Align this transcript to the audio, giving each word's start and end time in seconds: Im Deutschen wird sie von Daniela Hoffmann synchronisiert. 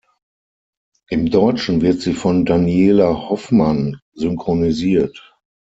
Im 1.09 1.29
Deutschen 1.29 1.83
wird 1.83 2.01
sie 2.01 2.13
von 2.15 2.43
Daniela 2.43 3.29
Hoffmann 3.29 3.99
synchronisiert. 4.15 5.37